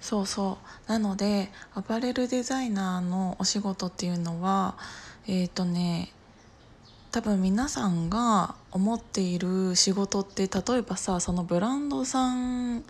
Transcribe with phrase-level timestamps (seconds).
[0.00, 0.58] そうそ
[0.88, 0.90] う。
[0.90, 4.76] なのでアパレルデザイナーのお仕事っていうのは
[5.26, 6.12] えっ、ー、とね
[7.12, 12.84] 多分皆さんが思っている仕事って例えばさそのブランドさん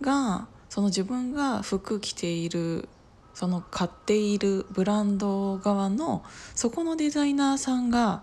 [0.00, 2.88] がその自分が服着ている
[3.34, 8.22] その買っているブランド側のそこのデザイナーさんが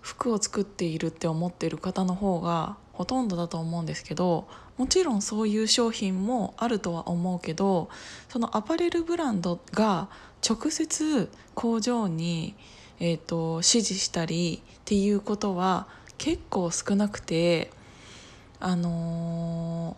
[0.00, 4.46] 服を作っているって思ってる方の方がほとんどだと思うんですけど
[4.76, 7.88] もちろんそういう商品もあるとは思うけど
[8.28, 10.10] そのアパレルブランドが
[10.46, 12.54] 直接工場に、
[12.98, 15.86] えーと、指示したりっていうことは
[16.18, 17.70] 結構少なくて
[18.58, 19.96] あのー、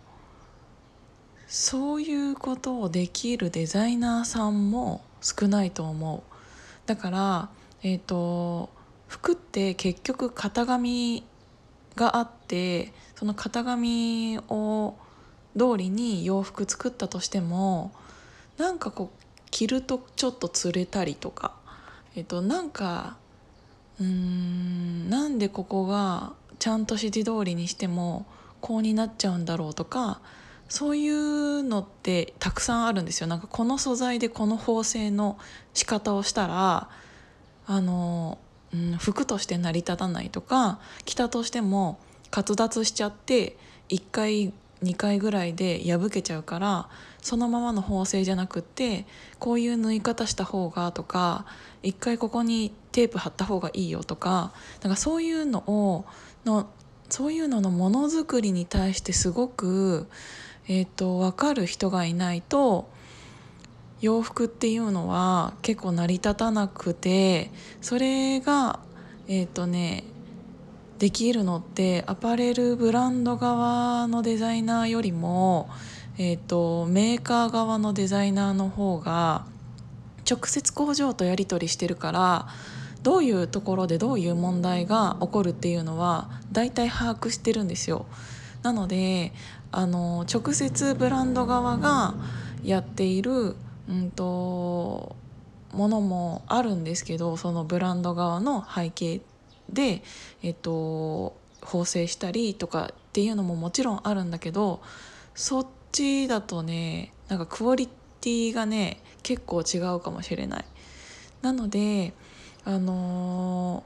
[1.48, 6.22] そういうことをできるデザイナーさんも少ないと思う。
[6.86, 7.48] だから
[7.82, 8.70] えっ、ー、と
[9.08, 11.24] 服って結局型紙
[11.96, 14.94] があってその型紙を
[15.56, 17.92] 通りに洋服作ったとしても
[18.56, 21.52] なんかこう着るとちょっと釣れたりとか、
[22.16, 23.16] えっと、なんか
[24.00, 28.26] うーんなんでここがちゃんと指示通りにしても
[28.60, 30.20] こうになっちゃうんだろうとか
[30.68, 33.26] そういうのってたくさんあるんですよ。
[33.26, 35.38] なんかこの素材でこの縫製の
[35.74, 36.88] 仕方をしたら
[37.66, 38.38] あの
[38.74, 41.98] うん、服として成り立たないとか着たとしても
[42.34, 43.56] 滑脱しちゃって
[43.88, 46.88] 1回2回ぐらいで破けちゃうから
[47.20, 49.06] そのままの縫製じゃなくって
[49.38, 51.46] こういう縫い方した方がとか
[51.82, 56.04] 一回ここにテープ貼った方がいいよとかなんかそういうのを
[56.44, 56.68] の
[57.08, 60.08] そういうののものづくりに対してすごく、
[60.66, 62.88] えーと、と分かる人がいないと
[64.02, 67.50] 洋服っていうのは結構成り立たなくて
[67.80, 68.80] それが
[69.28, 70.04] えっ、ー、とね
[70.98, 75.68] できるのってアパレルブランド側のデザイナーよりも、
[76.16, 79.44] えーと、メーカー側のデザイナーの方が
[80.30, 82.46] 直接工場とやり取りしてるから
[83.02, 88.06] どういうところでどういう問題が起こるっていうのは大体把握してるんですよ。
[88.62, 89.32] なので
[89.72, 92.14] あの直接ブランド側が
[92.62, 93.56] やっている
[93.88, 95.16] うんと
[95.72, 99.20] ものもあるんですけどそのブランド側の背景
[99.70, 100.02] で、
[100.42, 104.82] えっと、縫製したりとかっていうのももちろんあるんだけど
[105.34, 107.88] そっちだとねなんかクオリ
[108.20, 110.64] ティがね結構違うかもしれない。
[111.40, 112.12] なので
[112.64, 113.82] あの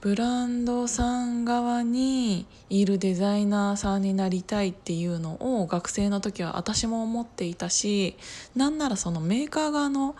[0.00, 8.16] ブランドさん側にいるデザイナーさんになりたいっていうのを学生の時は私も思っていたし
[8.54, 10.14] なんならそのメーカー側の、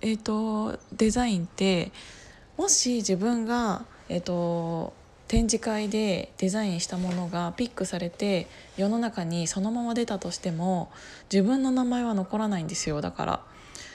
[0.00, 1.92] えーと、デザインって
[2.56, 4.94] もし自分が、えーと
[5.32, 10.92] 展示会でデザインしたものがピックされて世の中にそのまま出たとしても
[11.32, 13.00] 自分の名前は残らないんですよ。
[13.00, 13.40] だから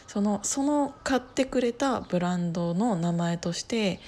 [0.07, 3.99] そのその買ってくれたブランドの名前として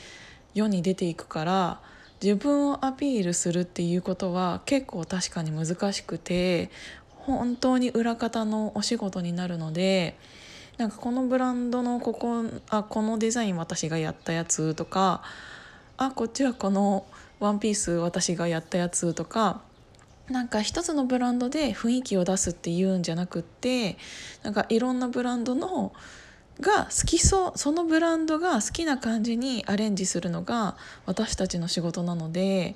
[0.59, 1.79] 世に出ていくから
[2.21, 6.69] 自分をアピールするっていうことは結構確かに難しくて
[7.15, 10.17] 本当に裏方のお仕事になるので
[10.77, 15.23] なんかこのブランドのここあこのデザイン私がやったやつとか
[15.97, 17.05] あこっちはこの
[17.39, 19.61] ワンピース私がやったやつとか
[20.29, 23.97] なんか一つのブランドで雰囲気を出すっていうんじゃなくって
[24.43, 25.91] なんかいろんなブランドの
[26.59, 30.75] が好きそうそのブランドが好きな感じにアレンジするのが
[31.05, 32.75] 私たちの仕事なので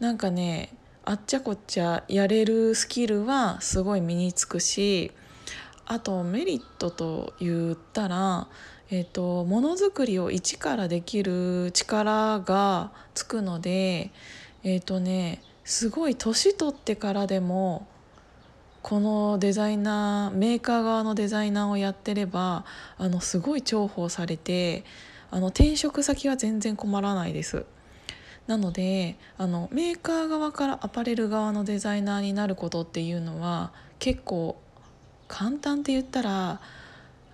[0.00, 0.74] なんかね
[1.04, 5.12] あっちゃこっちゃやれるスキルはすごい身につくし
[5.86, 8.48] あとメリットと言ったら
[8.90, 14.10] えーと、ものづくりを一からできる力がつくので
[14.62, 17.86] えっ、ー、とねすごい年取ってからでも
[18.82, 22.64] このデザイナーメーカー側のデザイナーをやってれば
[22.96, 24.84] あのすごい重宝されて
[25.30, 27.66] あの転職先は全然困らないです。
[28.46, 34.56] なのであのメーカー側からアパレル側のデザイナーになることっていうのは結構
[35.28, 36.60] 簡単って言ったら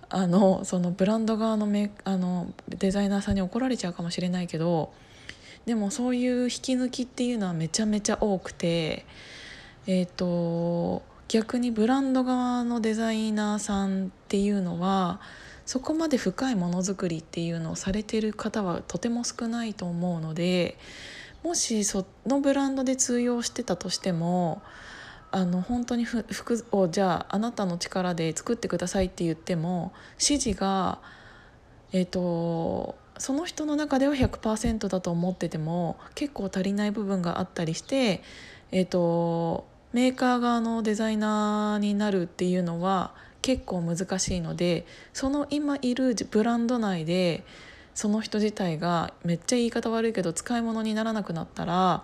[0.09, 4.93] あのそのブランド側のメあのデザイナーさんに怒られちゃうかもしれないけど
[5.65, 9.05] でもそういう引き抜きっていうのはめちゃめちゃ多くて
[9.87, 15.19] えっ、ー、と逆にブランド側のデザイナーさんっていうのは
[15.65, 20.77] そこまで深いものづくりっていうのをされてる方はとても少ないと思うので
[21.43, 24.61] もしそのブランドで通用してたとしても
[25.31, 30.99] あの本当に服をじゃああなたの力で作ってくださいって言っても指示が
[31.91, 38.21] え、ー、とその人の中では100%だと思ってても結構足りない部分があったりして
[38.71, 47.45] えっ、ー、とメーカー側のデザイナーになるっていうのは結構難しいのでその今いるブランド内で
[47.93, 52.03] その人自体がめっちゃ言い方悪いけど使い物にならなくなったら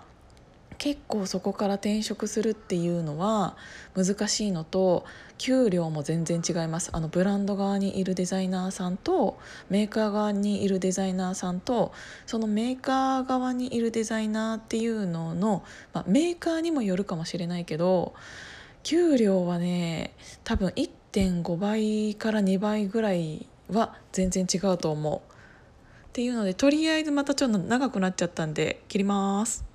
[0.82, 3.56] 結構そこから転職するっていうのは
[3.96, 5.06] 難しいのと
[5.38, 9.38] 給料も全然違いますあのブランド側にいるデザイナーさんと
[9.70, 11.94] メーカー側にいるデザイナーさんと
[12.26, 15.64] そのメーカー側にいるデザイナーっていうのの、
[15.94, 18.16] まあ、メーカーにもよるかもしれないけど
[18.82, 25.20] 給料はね多分1.5倍から2倍ぐらいは全然違うと思う。
[25.20, 29.71] っていうのでとりあえずまたちょっと長くなっちゃったんで切ります。